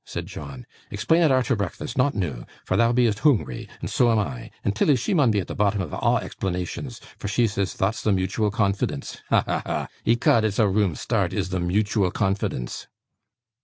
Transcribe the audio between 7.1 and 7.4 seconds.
for